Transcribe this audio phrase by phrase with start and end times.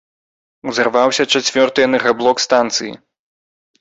[0.71, 2.93] Узарваўся чацвёрты энергаблок станцыі.